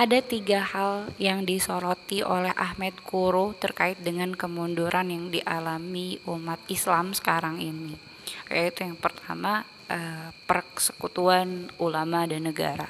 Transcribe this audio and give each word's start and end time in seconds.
ada 0.00 0.24
tiga 0.24 0.64
hal 0.64 1.12
yang 1.20 1.44
disoroti 1.44 2.24
oleh 2.24 2.56
Ahmed 2.56 3.04
Kuro 3.04 3.52
terkait 3.52 4.00
dengan 4.00 4.32
kemunduran 4.32 5.12
yang 5.12 5.28
dialami 5.28 6.16
umat 6.24 6.56
Islam 6.72 7.12
sekarang 7.12 7.60
ini. 7.60 8.00
Yaitu 8.48 8.88
yang 8.88 8.96
pertama 8.96 9.68
eh, 9.92 10.32
persekutuan 10.48 11.68
ulama 11.76 12.24
dan 12.24 12.48
negara. 12.48 12.88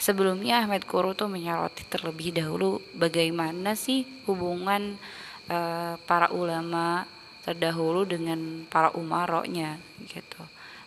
Sebelumnya 0.00 0.64
Ahmed 0.64 0.88
Kuro 0.88 1.12
tuh 1.12 1.28
menyoroti 1.28 1.84
terlebih 1.84 2.32
dahulu 2.32 2.80
bagaimana 2.96 3.76
sih 3.76 4.08
hubungan 4.24 4.96
eh, 5.52 5.94
para 6.08 6.32
ulama 6.32 7.04
terdahulu 7.44 8.08
dengan 8.08 8.64
para 8.72 8.96
umaroknya 8.96 9.76
gitu. 10.08 10.40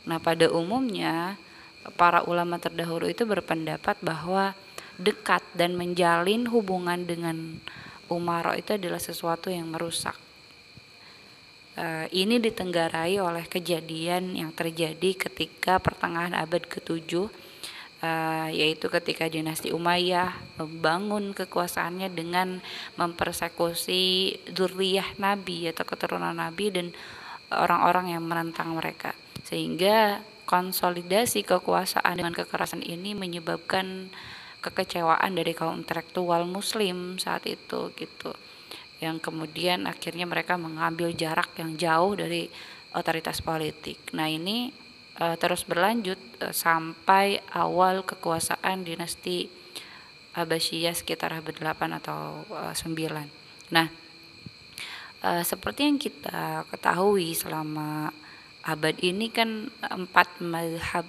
Nah 0.10 0.18
pada 0.18 0.50
umumnya 0.50 1.38
para 1.94 2.26
ulama 2.26 2.58
terdahulu 2.58 3.06
itu 3.06 3.22
berpendapat 3.30 4.02
bahwa 4.02 4.58
dekat 5.00 5.44
dan 5.56 5.76
menjalin 5.76 6.48
hubungan 6.50 7.04
dengan 7.04 7.60
umaro 8.08 8.54
itu 8.54 8.78
adalah 8.78 9.02
sesuatu 9.02 9.50
yang 9.50 9.72
merusak. 9.72 10.16
Uh, 11.76 12.08
ini 12.16 12.40
ditenggarai 12.40 13.20
oleh 13.20 13.44
kejadian 13.52 14.32
yang 14.40 14.56
terjadi 14.56 15.28
ketika 15.28 15.76
pertengahan 15.84 16.32
abad 16.32 16.64
ke-7 16.64 17.28
uh, 18.00 18.48
yaitu 18.48 18.88
ketika 18.88 19.28
dinasti 19.28 19.76
Umayyah 19.76 20.32
membangun 20.56 21.36
kekuasaannya 21.36 22.16
dengan 22.16 22.64
mempersekusi 22.96 24.32
zuriyah 24.56 25.20
nabi 25.20 25.68
atau 25.68 25.84
keturunan 25.84 26.32
nabi 26.32 26.72
dan 26.72 26.88
orang-orang 27.52 28.16
yang 28.16 28.24
menentang 28.24 28.72
mereka 28.72 29.12
sehingga 29.44 30.24
konsolidasi 30.46 31.42
kekuasaan 31.44 32.22
dengan 32.22 32.34
kekerasan 32.34 32.86
ini 32.86 33.18
menyebabkan 33.18 34.14
kekecewaan 34.66 35.38
dari 35.38 35.54
kaum 35.54 35.86
intelektual 35.86 36.50
muslim 36.50 37.22
saat 37.22 37.46
itu 37.46 37.94
gitu. 37.94 38.34
Yang 38.98 39.30
kemudian 39.30 39.86
akhirnya 39.86 40.26
mereka 40.26 40.58
mengambil 40.58 41.14
jarak 41.14 41.54
yang 41.62 41.78
jauh 41.78 42.18
dari 42.18 42.50
otoritas 42.98 43.44
politik. 43.46 44.10
Nah 44.18 44.26
ini 44.26 44.74
uh, 45.20 45.36
terus 45.40 45.64
berlanjut 45.64 46.20
uh, 46.44 46.52
sampai 46.52 47.40
awal 47.56 48.04
kekuasaan 48.04 48.84
dinasti 48.84 49.48
Abbasiyah 50.36 50.92
sekitar 50.92 51.32
abad 51.32 51.56
8 51.56 52.00
atau 52.04 52.44
uh, 52.52 52.76
9 52.76 52.92
nah 53.72 53.88
uh, 55.24 55.44
seperti 55.48 55.88
yang 55.88 55.98
kita 55.98 56.68
ketahui 56.70 57.32
selama 57.32 58.12
abad 58.68 58.96
ini 59.00 59.32
kan 59.32 59.72
empat 59.80 60.44
mazhab 60.44 61.08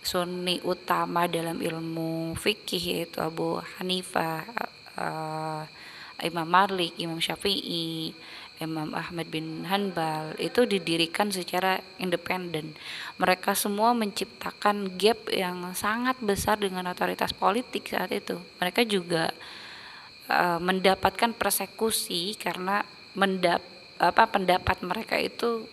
sunni 0.00 0.58
utama 0.64 1.28
dalam 1.28 1.60
ilmu 1.60 2.32
fikih 2.36 2.80
yaitu 2.80 3.20
Abu 3.20 3.60
Hanifah, 3.78 4.44
uh, 4.96 5.62
Imam 6.20 6.48
Malik, 6.48 6.96
Imam 7.00 7.20
Syafi'i, 7.20 8.12
Imam 8.60 8.92
Ahmad 8.92 9.32
bin 9.32 9.64
Hanbal 9.64 10.36
itu 10.36 10.68
didirikan 10.68 11.32
secara 11.32 11.80
independen. 11.96 12.76
Mereka 13.16 13.56
semua 13.56 13.96
menciptakan 13.96 15.00
gap 15.00 15.32
yang 15.32 15.72
sangat 15.72 16.20
besar 16.20 16.60
dengan 16.60 16.84
otoritas 16.92 17.32
politik 17.32 17.88
saat 17.88 18.12
itu. 18.12 18.36
Mereka 18.60 18.84
juga 18.84 19.32
uh, 20.28 20.60
mendapatkan 20.60 21.32
persekusi 21.32 22.36
karena 22.36 22.84
mendap 23.16 23.64
apa 24.00 24.28
pendapat 24.28 24.80
mereka 24.84 25.16
itu 25.16 25.64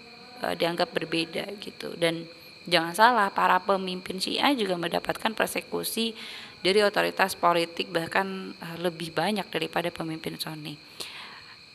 uh, 0.43 0.55
dianggap 0.55 0.91
berbeda 0.95 1.59
gitu 1.59 1.91
dan 1.99 2.27
Jangan 2.67 2.93
salah, 2.93 3.27
para 3.31 3.63
pemimpin 3.63 4.19
Syiah 4.19 4.51
juga 4.51 4.75
mendapatkan 4.75 5.31
persekusi 5.31 6.11
dari 6.59 6.83
otoritas 6.83 7.33
politik 7.39 7.87
bahkan 7.95 8.51
eh, 8.59 8.77
lebih 8.83 9.15
banyak 9.15 9.47
daripada 9.47 9.87
pemimpin 9.87 10.35
Sunni. 10.35 10.75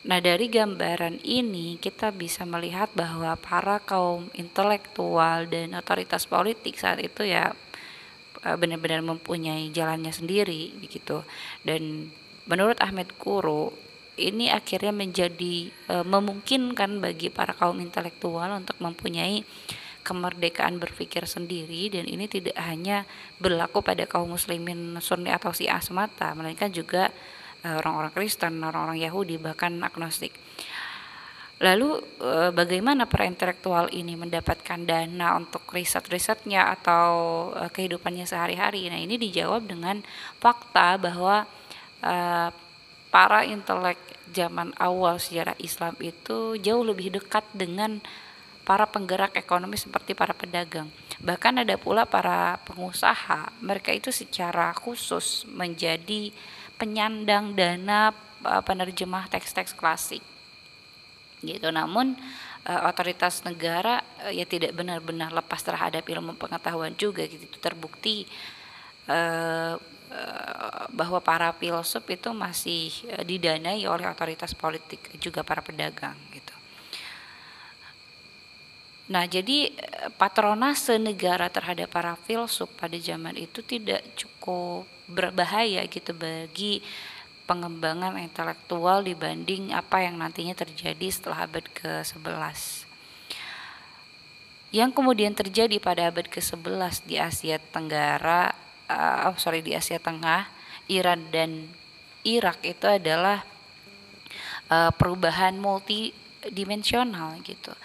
Nah, 0.03 0.19
dari 0.19 0.51
gambaran 0.51 1.23
ini 1.23 1.79
kita 1.81 2.11
bisa 2.13 2.45
melihat 2.45 2.91
bahwa 2.93 3.33
para 3.39 3.79
kaum 3.81 4.27
intelektual 4.37 5.47
dan 5.47 5.73
otoritas 5.73 6.29
politik 6.29 6.77
saat 6.77 7.01
itu 7.01 7.25
ya 7.25 7.57
eh, 8.45 8.55
benar-benar 8.55 9.01
mempunyai 9.01 9.73
jalannya 9.73 10.13
sendiri 10.13 10.77
begitu. 10.77 11.25
Dan 11.65 12.13
menurut 12.45 12.77
Ahmed 12.85 13.17
Kuro, 13.17 13.73
ini 14.17 14.53
akhirnya 14.53 14.93
menjadi 14.93 15.73
e, 15.73 15.95
memungkinkan 16.05 17.01
bagi 17.01 17.33
para 17.33 17.57
kaum 17.57 17.81
intelektual 17.81 18.45
untuk 18.53 18.77
mempunyai 18.77 19.41
kemerdekaan 20.03 20.77
berpikir 20.77 21.23
sendiri 21.23 21.87
dan 21.87 22.05
ini 22.05 22.27
tidak 22.27 22.53
hanya 22.59 23.07
berlaku 23.39 23.79
pada 23.79 24.03
kaum 24.03 24.35
muslimin 24.35 24.99
sunni 24.99 25.31
atau 25.31 25.55
syiah 25.55 25.79
semata 25.79 26.35
melainkan 26.35 26.69
juga 26.69 27.09
eh, 27.63 27.73
orang-orang 27.73 28.11
Kristen, 28.11 28.59
orang-orang 28.59 28.99
Yahudi 28.99 29.39
bahkan 29.39 29.71
agnostik. 29.79 30.35
Lalu 31.63 32.03
eh, 32.19 32.51
bagaimana 32.51 33.07
para 33.07 33.23
intelektual 33.23 33.87
ini 33.95 34.19
mendapatkan 34.19 34.83
dana 34.83 35.39
untuk 35.39 35.63
riset-risetnya 35.71 36.75
atau 36.75 37.11
eh, 37.55 37.71
kehidupannya 37.71 38.27
sehari-hari? 38.27 38.91
Nah, 38.91 38.99
ini 38.99 39.15
dijawab 39.15 39.65
dengan 39.65 40.03
fakta 40.37 40.99
bahwa 40.99 41.47
para 43.07 43.47
intelek 43.47 43.95
zaman 44.33 44.75
awal 44.75 45.21
sejarah 45.21 45.55
Islam 45.61 45.95
itu 46.03 46.59
jauh 46.59 46.83
lebih 46.83 47.15
dekat 47.15 47.47
dengan 47.55 48.03
para 48.63 48.87
penggerak 48.87 49.35
ekonomi 49.35 49.75
seperti 49.75 50.15
para 50.15 50.31
pedagang. 50.31 50.87
Bahkan 51.19 51.63
ada 51.63 51.75
pula 51.75 52.07
para 52.07 52.59
pengusaha, 52.63 53.51
mereka 53.59 53.91
itu 53.91 54.11
secara 54.11 54.71
khusus 54.75 55.43
menjadi 55.51 56.31
penyandang 56.79 57.55
dana 57.55 58.11
eh, 58.43 58.63
penerjemah 58.63 59.27
teks-teks 59.31 59.75
klasik. 59.75 60.23
Gitu. 61.43 61.67
Namun 61.71 62.15
eh, 62.67 62.81
otoritas 62.87 63.43
negara 63.43 63.99
eh, 64.27 64.39
ya 64.39 64.45
tidak 64.47 64.75
benar-benar 64.75 65.35
lepas 65.35 65.59
terhadap 65.63 66.03
ilmu 66.07 66.39
pengetahuan 66.39 66.95
juga 66.95 67.27
gitu. 67.27 67.45
Terbukti 67.59 68.27
bahwa 70.95 71.19
para 71.19 71.51
filosof 71.59 72.07
itu 72.07 72.31
masih 72.31 72.87
didanai 73.27 73.83
oleh 73.83 74.07
otoritas 74.07 74.55
politik 74.55 75.11
juga 75.19 75.43
para 75.43 75.59
pedagang. 75.59 76.15
Nah, 79.11 79.27
jadi 79.27 79.67
eh, 79.75 80.09
patronase 80.15 80.95
negara 80.95 81.51
terhadap 81.51 81.91
para 81.91 82.15
filsuf 82.23 82.71
pada 82.79 82.95
zaman 82.95 83.35
itu 83.35 83.59
tidak 83.59 83.99
cukup 84.15 84.87
berbahaya 85.11 85.83
gitu 85.91 86.15
bagi 86.15 86.79
pengembangan 87.43 88.15
intelektual 88.23 89.03
dibanding 89.03 89.75
apa 89.75 90.07
yang 90.07 90.15
nantinya 90.15 90.55
terjadi 90.55 91.11
setelah 91.11 91.43
abad 91.43 91.67
ke-11. 91.75 92.87
Yang 94.73 94.91
kemudian 94.95 95.35
terjadi 95.35 95.75
pada 95.83 96.07
abad 96.07 96.25
ke-11 96.31 97.03
di 97.03 97.19
Asia 97.19 97.59
Tenggara, 97.59 98.55
uh, 98.87 99.29
oh 99.29 99.37
sorry 99.37 99.59
di 99.59 99.75
Asia 99.75 99.99
Tengah, 99.99 100.47
Iran 100.87 101.27
dan 101.29 101.67
Irak 102.23 102.63
itu 102.63 102.87
adalah 102.87 103.43
uh, 104.71 104.89
perubahan 104.95 105.59
multidimensional 105.59 107.37
gitu 107.43 107.75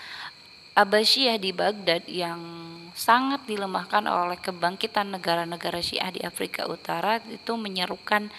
Abbasiyah 0.79 1.43
di 1.43 1.51
Baghdad 1.51 2.07
yang 2.07 2.39
sangat 2.95 3.43
dilemahkan 3.51 4.07
oleh 4.07 4.39
kebangkitan 4.39 5.11
negara-negara 5.11 5.83
Syiah 5.83 6.15
di 6.15 6.23
Afrika 6.23 6.71
Utara 6.71 7.19
itu 7.27 7.59
menyerukan 7.59 8.31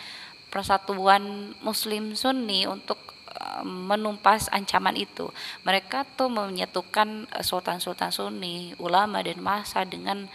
persatuan 0.47 1.51
Muslim 1.59 2.15
Sunni 2.15 2.63
untuk 2.63 2.99
eh, 3.27 3.63
menumpas 3.67 4.47
ancaman 4.55 4.95
itu. 4.95 5.27
Mereka 5.67 6.15
tuh 6.15 6.31
menyatukan 6.31 7.27
eh, 7.27 7.43
sultan-sultan 7.43 8.15
Sunni, 8.15 8.71
ulama 8.79 9.19
dan 9.19 9.43
masa 9.43 9.83
dengan 9.83 10.31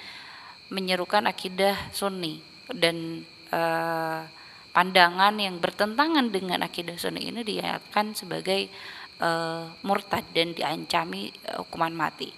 menyerukan 0.68 1.24
akidah 1.28 1.76
Sunni 1.92 2.40
dan 2.72 3.22
uh, 3.52 4.24
pandangan 4.72 5.36
yang 5.36 5.60
bertentangan 5.60 6.32
dengan 6.32 6.64
akidah 6.64 6.96
Sunni 6.96 7.28
ini 7.30 7.44
dinyatakan 7.44 8.16
sebagai 8.16 8.72
uh, 9.20 9.70
murtad 9.84 10.24
dan 10.34 10.54
diancami 10.56 11.30
uh, 11.50 11.62
hukuman 11.62 11.92
mati. 11.92 12.32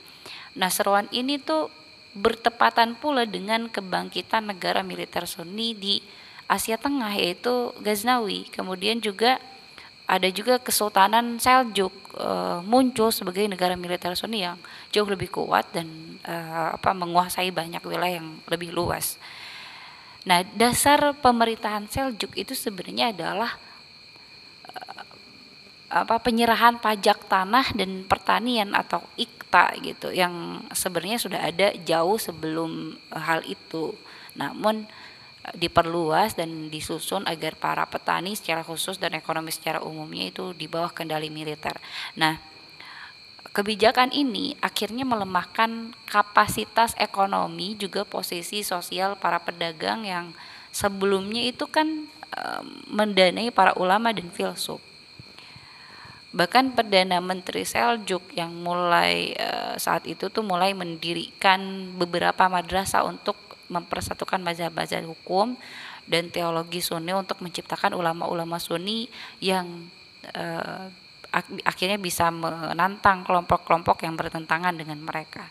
Nah, 0.57 0.73
seruan 0.73 1.07
ini 1.13 1.37
tuh 1.37 1.69
bertepatan 2.17 2.97
pula 2.97 3.29
dengan 3.29 3.69
kebangkitan 3.69 4.49
negara 4.49 4.81
militer 4.81 5.29
Sunni 5.29 5.77
di 5.77 6.01
Asia 6.49 6.81
Tengah 6.81 7.13
yaitu 7.13 7.77
Ghaznawi. 7.85 8.49
Kemudian 8.49 9.05
juga 9.05 9.37
ada 10.07 10.31
juga 10.31 10.63
Kesultanan 10.63 11.37
Seljuk 11.43 11.93
uh, 12.17 12.63
muncul 12.63 13.11
sebagai 13.11 13.45
negara 13.51 13.75
militer 13.75 14.15
Sunni 14.15 14.47
yang 14.47 14.57
jauh 14.95 15.07
lebih 15.11 15.29
kuat 15.35 15.67
dan 15.75 15.87
uh, 16.25 16.79
apa 16.79 16.95
menguasai 16.95 17.51
banyak 17.51 17.83
wilayah 17.83 18.23
yang 18.23 18.39
lebih 18.47 18.71
luas. 18.71 19.19
Nah, 20.23 20.47
dasar 20.55 21.13
pemerintahan 21.19 21.91
Seljuk 21.91 22.33
itu 22.39 22.55
sebenarnya 22.55 23.11
adalah 23.11 23.59
apa 25.87 26.19
penyerahan 26.19 26.83
pajak 26.83 27.31
tanah 27.31 27.71
dan 27.79 28.03
pertanian 28.05 28.75
atau 28.75 29.03
ikta 29.15 29.71
gitu 29.81 30.11
yang 30.11 30.65
sebenarnya 30.75 31.19
sudah 31.23 31.41
ada 31.47 31.71
jauh 31.87 32.19
sebelum 32.19 32.99
hal 33.15 33.47
itu. 33.47 33.95
Namun 34.35 34.85
diperluas 35.55 36.35
dan 36.35 36.67
disusun 36.67 37.23
agar 37.31 37.55
para 37.55 37.87
petani 37.87 38.35
secara 38.35 38.67
khusus 38.67 38.99
dan 38.99 39.15
ekonomi 39.15 39.55
secara 39.55 39.79
umumnya 39.79 40.35
itu 40.35 40.51
di 40.59 40.67
bawah 40.67 40.91
kendali 40.91 41.31
militer. 41.31 41.79
Nah, 42.19 42.35
kebijakan 43.55 44.11
ini 44.11 44.59
akhirnya 44.59 45.07
melemahkan 45.07 45.95
kapasitas 46.11 46.99
ekonomi 46.99 47.79
juga 47.79 48.03
posisi 48.03 48.67
sosial 48.67 49.15
para 49.15 49.39
pedagang 49.39 50.03
yang 50.03 50.35
sebelumnya 50.75 51.47
itu 51.47 51.71
kan 51.71 52.11
e, 52.35 52.43
mendanai 52.91 53.55
para 53.55 53.71
ulama 53.79 54.11
dan 54.11 54.27
filsuf. 54.35 54.83
Bahkan 56.37 56.77
Perdana 56.77 57.17
Menteri 57.25 57.65
Seljuk 57.65 58.37
yang 58.37 58.53
mulai 58.53 59.33
e, 59.33 59.81
saat 59.81 60.05
itu 60.05 60.29
tuh 60.29 60.45
mulai 60.45 60.77
mendirikan 60.77 61.91
beberapa 61.97 62.45
madrasah 62.53 63.09
untuk 63.09 63.41
mempersatukan 63.73 64.45
mazhab-mazhab 64.45 65.09
hukum 65.09 65.57
dan 66.05 66.29
teologi 66.29 66.85
Sunni 66.85 67.17
untuk 67.17 67.41
menciptakan 67.41 67.97
ulama-ulama 67.97 68.61
Sunni 68.61 69.09
yang 69.41 69.89
ak 71.31 71.47
akhirnya 71.63 72.01
bisa 72.01 72.33
menantang 72.33 73.23
kelompok-kelompok 73.23 74.03
yang 74.03 74.17
bertentangan 74.17 74.75
dengan 74.75 74.99
mereka. 75.03 75.47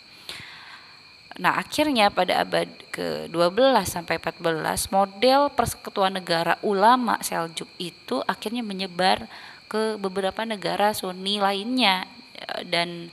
Nah, 1.35 1.59
akhirnya 1.59 2.07
pada 2.15 2.47
abad 2.47 2.65
ke-12 2.95 3.83
sampai 3.83 4.23
14 4.23 4.87
model 4.87 5.51
persekutuan 5.51 6.15
negara 6.15 6.55
ulama 6.63 7.19
Seljuk 7.19 7.67
itu 7.75 8.23
akhirnya 8.23 8.63
menyebar 8.63 9.27
ke 9.75 9.99
beberapa 9.99 10.47
negara 10.47 10.95
Sunni 10.95 11.43
lainnya. 11.43 12.07
Eh, 12.39 12.63
dan 12.63 13.11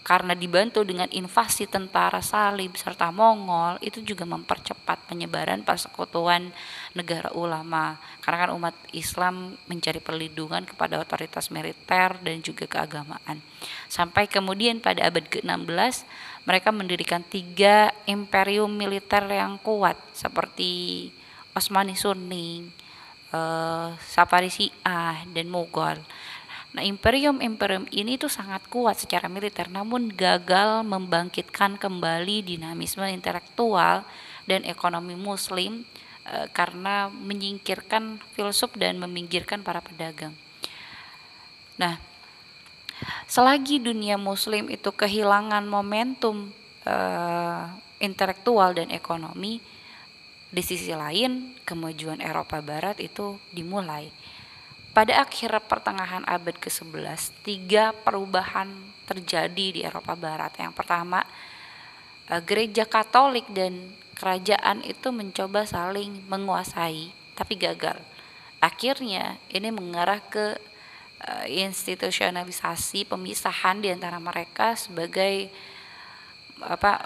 karena 0.00 0.32
dibantu 0.32 0.80
dengan 0.80 1.04
invasi 1.12 1.68
tentara 1.68 2.24
salib 2.24 2.72
serta 2.72 3.12
Mongol 3.12 3.76
itu 3.84 4.00
juga 4.00 4.24
mempercepat 4.24 5.12
penyebaran 5.12 5.60
persekutuan 5.60 6.50
negara 6.96 7.28
ulama. 7.36 8.00
Karena 8.24 8.48
kan 8.48 8.50
umat 8.56 8.74
Islam 8.96 9.60
mencari 9.68 10.00
perlindungan 10.00 10.64
kepada 10.64 10.96
otoritas 10.96 11.52
militer 11.52 12.16
dan 12.24 12.40
juga 12.40 12.64
keagamaan. 12.64 13.44
Sampai 13.92 14.24
kemudian 14.24 14.80
pada 14.80 15.04
abad 15.04 15.28
ke-16 15.28 16.08
mereka 16.48 16.72
mendirikan 16.72 17.20
tiga 17.20 17.92
imperium 18.08 18.72
militer 18.72 19.22
yang 19.28 19.60
kuat 19.60 20.00
seperti 20.16 21.12
Osmani 21.52 21.94
Sunni, 21.94 22.72
eh, 23.34 23.88
Safari 23.98 24.50
Syiah 24.54 25.26
dan 25.34 25.50
Mughal 25.50 25.98
Nah, 26.74 26.82
imperium-imperium 26.82 27.86
ini 27.94 28.18
tuh 28.18 28.26
sangat 28.26 28.66
kuat 28.66 28.98
secara 28.98 29.30
militer 29.30 29.70
namun 29.70 30.10
gagal 30.10 30.82
membangkitkan 30.82 31.78
kembali 31.78 32.42
dinamisme 32.42 33.06
intelektual 33.14 34.02
dan 34.50 34.66
ekonomi 34.66 35.14
muslim 35.14 35.86
e, 36.26 36.50
karena 36.50 37.06
menyingkirkan 37.14 38.18
filsuf 38.34 38.74
dan 38.74 38.98
meminggirkan 38.98 39.62
para 39.62 39.78
pedagang. 39.78 40.34
Nah, 41.78 41.94
selagi 43.30 43.78
dunia 43.78 44.18
muslim 44.18 44.66
itu 44.66 44.90
kehilangan 44.90 45.62
momentum 45.70 46.50
e, 46.82 46.96
intelektual 48.02 48.74
dan 48.74 48.90
ekonomi, 48.90 49.62
di 50.54 50.62
sisi 50.62 50.94
lain 50.94 51.58
kemajuan 51.66 52.22
Eropa 52.22 52.62
Barat 52.62 53.02
itu 53.02 53.42
dimulai 53.50 54.14
pada 54.94 55.26
akhir 55.26 55.50
pertengahan 55.66 56.22
abad 56.22 56.54
ke-11, 56.54 57.34
tiga 57.42 57.90
perubahan 58.06 58.70
terjadi 59.10 59.66
di 59.74 59.80
Eropa 59.82 60.14
Barat. 60.14 60.54
Yang 60.54 60.78
pertama, 60.78 61.26
eh, 62.30 62.38
gereja 62.46 62.86
Katolik 62.86 63.50
dan 63.50 63.90
kerajaan 64.14 64.86
itu 64.86 65.10
mencoba 65.10 65.66
saling 65.66 66.22
menguasai, 66.30 67.10
tapi 67.34 67.58
gagal. 67.58 67.98
Akhirnya 68.62 69.42
ini 69.50 69.68
mengarah 69.68 70.22
ke 70.24 70.56
uh, 71.20 71.44
institusionalisasi 71.44 73.04
pemisahan 73.04 73.84
di 73.84 73.92
antara 73.92 74.16
mereka 74.16 74.72
sebagai 74.72 75.52
apa 76.64 76.96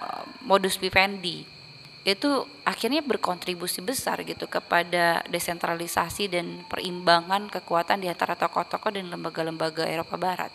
modus 0.47 0.79
vivendi 0.79 1.58
itu 2.07 2.47
akhirnya 2.63 3.03
berkontribusi 3.03 3.83
besar 3.83 4.23
gitu 4.23 4.47
kepada 4.47 5.21
desentralisasi 5.27 6.31
dan 6.31 6.63
perimbangan 6.71 7.51
kekuatan 7.51 8.01
di 8.01 8.09
antara 8.09 8.39
tokoh-tokoh 8.39 8.95
dan 8.95 9.11
lembaga-lembaga 9.11 9.85
Eropa 9.85 10.15
Barat. 10.15 10.53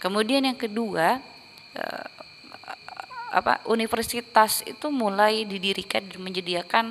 Kemudian 0.00 0.46
yang 0.46 0.56
kedua, 0.56 1.20
eh, 1.76 2.06
apa 3.28 3.60
universitas 3.68 4.64
itu 4.64 4.88
mulai 4.88 5.44
didirikan 5.44 6.00
dan 6.08 6.20
menyediakan 6.24 6.86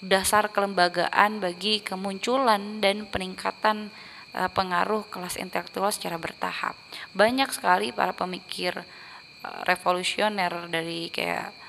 dasar 0.00 0.48
kelembagaan 0.48 1.36
bagi 1.40 1.84
kemunculan 1.84 2.80
dan 2.80 3.04
peningkatan 3.12 3.92
eh, 4.32 4.50
pengaruh 4.50 5.04
kelas 5.12 5.36
intelektual 5.36 5.92
secara 5.92 6.16
bertahap. 6.16 6.72
Banyak 7.12 7.52
sekali 7.52 7.92
para 7.92 8.16
pemikir 8.16 8.72
eh, 8.78 9.60
revolusioner 9.68 10.72
dari 10.72 11.12
kayak 11.12 11.65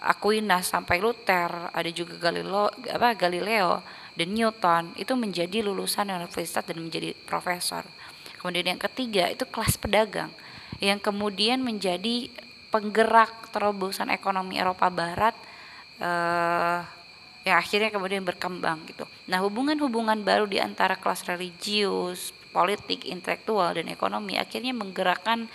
Aquinas 0.00 0.72
sampai 0.72 1.02
Luther, 1.04 1.68
ada 1.68 1.90
juga 1.92 2.16
Galileo, 2.16 2.72
apa 2.88 3.12
Galileo 3.12 3.84
dan 4.16 4.28
Newton 4.32 4.96
itu 4.96 5.12
menjadi 5.16 5.60
lulusan 5.60 6.08
universitas 6.08 6.64
dan 6.64 6.80
menjadi 6.80 7.12
profesor. 7.28 7.84
Kemudian 8.40 8.74
yang 8.76 8.80
ketiga 8.80 9.28
itu 9.28 9.44
kelas 9.46 9.76
pedagang 9.76 10.32
yang 10.82 10.98
kemudian 10.98 11.62
menjadi 11.62 12.26
penggerak 12.74 13.52
terobosan 13.54 14.10
ekonomi 14.10 14.58
Eropa 14.58 14.90
Barat 14.90 15.36
eh, 16.02 16.80
yang 17.42 17.56
akhirnya 17.58 17.90
kemudian 17.90 18.22
berkembang 18.26 18.82
gitu. 18.90 19.06
Nah 19.30 19.42
hubungan-hubungan 19.42 20.22
baru 20.26 20.46
di 20.46 20.58
antara 20.58 20.98
kelas 20.98 21.26
religius, 21.26 22.34
politik, 22.50 23.06
intelektual 23.06 23.74
dan 23.74 23.90
ekonomi 23.90 24.38
akhirnya 24.38 24.74
menggerakkan 24.74 25.46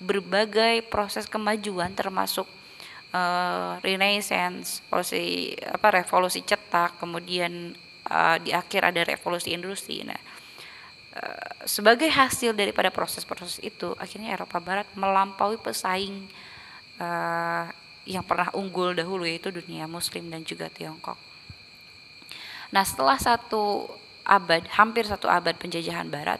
berbagai 0.00 0.88
proses 0.88 1.28
kemajuan 1.28 1.92
termasuk 1.92 2.48
uh, 3.14 3.78
Renaissance, 3.82 4.82
revolusi 4.86 5.54
apa 5.66 6.02
revolusi 6.02 6.40
cetak, 6.42 6.98
kemudian 7.02 7.74
uh, 8.10 8.36
di 8.42 8.54
akhir 8.54 8.90
ada 8.90 9.02
revolusi 9.06 9.54
industri. 9.54 10.02
Nah, 10.06 10.18
uh, 11.14 11.66
sebagai 11.66 12.10
hasil 12.10 12.54
daripada 12.54 12.90
proses-proses 12.90 13.58
itu, 13.62 13.94
akhirnya 13.98 14.34
Eropa 14.34 14.58
Barat 14.62 14.86
melampaui 14.94 15.58
pesaing 15.58 16.30
uh, 16.98 17.66
yang 18.08 18.24
pernah 18.24 18.48
unggul 18.56 18.96
dahulu 18.96 19.28
yaitu 19.28 19.52
dunia 19.52 19.84
Muslim 19.86 20.32
dan 20.32 20.42
juga 20.42 20.66
Tiongkok. 20.72 21.18
Nah, 22.70 22.86
setelah 22.86 23.18
satu 23.18 23.90
abad, 24.22 24.62
hampir 24.78 25.02
satu 25.02 25.26
abad 25.26 25.58
penjajahan 25.58 26.06
Barat, 26.06 26.38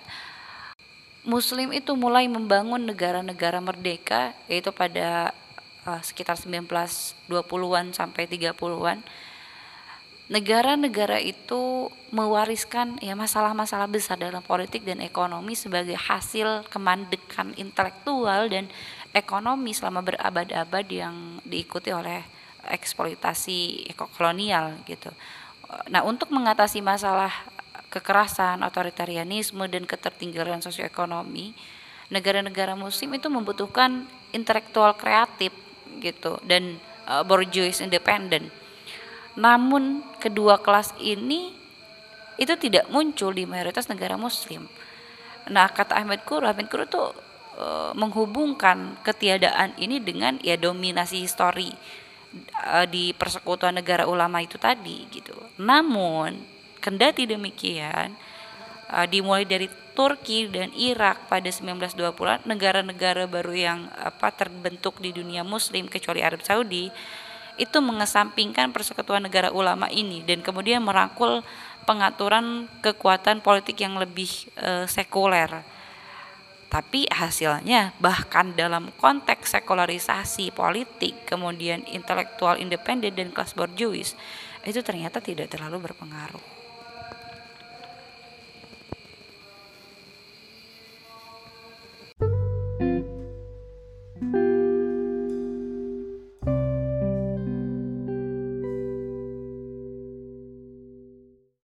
Muslim 1.21 1.69
itu 1.75 1.93
mulai 1.93 2.25
membangun 2.31 2.81
negara-negara 2.81 3.61
merdeka, 3.61 4.33
yaitu 4.49 4.73
pada 4.73 5.37
uh, 5.91 6.03
sekitar 6.07 6.39
1920-an 6.39 7.91
sampai 7.91 8.31
30-an 8.31 9.03
negara-negara 10.31 11.19
itu 11.19 11.91
mewariskan 12.15 13.03
ya 13.03 13.19
masalah-masalah 13.19 13.91
besar 13.91 14.15
dalam 14.15 14.39
politik 14.47 14.87
dan 14.87 15.03
ekonomi 15.03 15.59
sebagai 15.59 15.99
hasil 15.99 16.71
kemandekan 16.71 17.51
intelektual 17.59 18.47
dan 18.47 18.71
ekonomi 19.11 19.75
selama 19.75 20.07
berabad-abad 20.07 20.87
yang 20.87 21.43
diikuti 21.43 21.91
oleh 21.91 22.23
eksploitasi 22.71 23.91
kolonial 24.15 24.79
gitu. 24.87 25.11
Nah, 25.91 26.07
untuk 26.07 26.31
mengatasi 26.31 26.79
masalah 26.79 27.35
kekerasan, 27.91 28.63
otoritarianisme 28.63 29.67
dan 29.67 29.83
ketertinggalan 29.83 30.63
sosioekonomi, 30.63 31.59
negara-negara 32.07 32.79
muslim 32.79 33.19
itu 33.19 33.27
membutuhkan 33.27 34.07
intelektual 34.31 34.95
kreatif 34.95 35.51
gitu 35.99 36.39
dan 36.47 36.79
uh, 37.11 37.27
bourgeois 37.27 37.83
independen. 37.83 38.55
Namun 39.35 40.07
kedua 40.23 40.63
kelas 40.63 40.95
ini 41.03 41.51
itu 42.41 42.55
tidak 42.57 42.89
muncul 42.89 43.35
di 43.35 43.45
mayoritas 43.45 43.91
negara 43.91 44.17
muslim. 44.17 44.65
Nah, 45.51 45.69
kata 45.69 45.99
Ahmed 45.99 46.25
Kuru, 46.25 46.49
Ahmed 46.49 46.71
Kuru 46.73 46.89
tuh 46.89 47.13
uh, 47.61 47.93
menghubungkan 47.93 48.97
ketiadaan 49.05 49.77
ini 49.77 50.01
dengan 50.01 50.41
ya 50.41 50.57
dominasi 50.57 51.21
histori 51.21 51.69
uh, 52.65 52.87
di 52.89 53.13
persekutuan 53.13 53.77
negara 53.77 54.09
ulama 54.09 54.41
itu 54.41 54.57
tadi 54.57 55.05
gitu. 55.13 55.37
Namun 55.61 56.39
kendati 56.81 57.29
demikian 57.29 58.17
uh, 58.89 59.05
dimulai 59.05 59.45
dari 59.45 59.69
Turki 60.01 60.49
dan 60.49 60.73
Irak 60.73 61.29
pada 61.29 61.45
1920-an 61.45 62.49
negara-negara 62.49 63.29
baru 63.29 63.53
yang 63.53 63.85
apa 64.01 64.33
terbentuk 64.33 64.97
di 64.97 65.13
dunia 65.13 65.45
muslim 65.45 65.93
kecuali 65.93 66.25
Arab 66.25 66.41
Saudi 66.41 66.89
itu 67.61 67.79
mengesampingkan 67.85 68.73
persekutuan 68.73 69.21
negara 69.21 69.53
ulama 69.53 69.93
ini 69.93 70.25
dan 70.25 70.41
kemudian 70.41 70.81
merangkul 70.81 71.45
pengaturan 71.85 72.65
kekuatan 72.81 73.45
politik 73.45 73.77
yang 73.85 74.01
lebih 74.01 74.49
e, 74.57 74.89
sekuler. 74.89 75.69
tapi 76.73 77.05
hasilnya 77.13 77.93
bahkan 78.01 78.57
dalam 78.57 78.89
konteks 78.97 79.53
sekularisasi 79.53 80.49
politik 80.57 81.29
kemudian 81.29 81.85
intelektual 81.93 82.57
independen 82.57 83.13
dan 83.13 83.29
kelas 83.37 83.53
borjuis 83.53 84.17
itu 84.65 84.81
ternyata 84.81 85.21
tidak 85.21 85.53
terlalu 85.53 85.93
berpengaruh 85.93 86.60